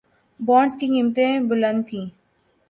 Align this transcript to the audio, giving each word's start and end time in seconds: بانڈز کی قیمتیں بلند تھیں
بانڈز 0.39 0.73
کی 0.79 0.87
قیمتیں 0.87 1.33
بلند 1.49 1.79
تھیں 1.87 2.05